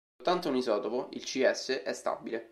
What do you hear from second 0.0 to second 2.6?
Soltanto un isotopo, il Cs, è stabile.